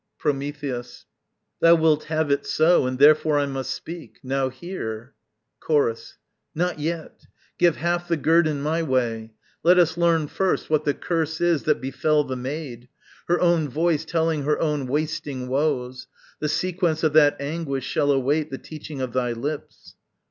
[0.17, 1.05] Prometheus.
[1.59, 4.19] Thou wilt have it so, And therefore I must speak.
[4.23, 5.13] Now hear
[5.59, 6.17] Chorus.
[6.55, 7.27] Not yet.
[7.59, 9.33] Give half the guerdon my way.
[9.61, 12.89] Let us learn First, what the curse is that befell the maid,
[13.27, 16.07] Her own voice telling her own wasting woes:
[16.39, 19.95] The sequence of that anguish shall await The teaching of thy lips.